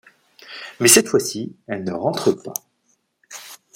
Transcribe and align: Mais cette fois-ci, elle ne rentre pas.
Mais 0.79 0.87
cette 0.87 1.07
fois-ci, 1.09 1.55
elle 1.67 1.83
ne 1.83 1.91
rentre 1.91 2.31
pas. 2.31 2.55